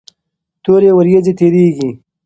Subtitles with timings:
[0.63, 1.89] تورې ورېځې تیریږي.